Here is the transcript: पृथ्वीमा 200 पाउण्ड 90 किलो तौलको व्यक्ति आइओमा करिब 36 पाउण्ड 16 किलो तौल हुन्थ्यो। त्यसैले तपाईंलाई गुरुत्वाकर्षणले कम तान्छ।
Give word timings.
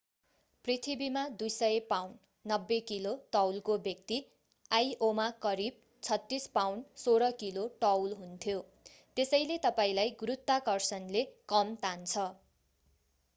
पृथ्वीमा 0.65 1.21
200 1.41 1.67
पाउण्ड 1.89 2.51
90 2.51 2.77
किलो 2.91 3.11
तौलको 3.37 3.75
व्यक्ति 3.89 4.17
आइओमा 4.71 5.27
करिब 5.45 5.77
36 6.09 6.49
पाउण्ड 6.57 7.03
16 7.03 7.31
किलो 7.45 7.67
तौल 7.87 8.17
हुन्थ्यो। 8.25 8.65
त्यसैले 9.17 9.59
तपाईंलाई 9.63 10.15
गुरुत्वाकर्षणले 10.23 11.27
कम 11.53 11.75
तान्छ। 11.85 12.29